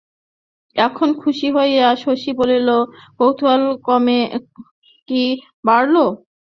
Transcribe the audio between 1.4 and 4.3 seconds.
হইয়া শশী বলিল, কৌতূহল কমে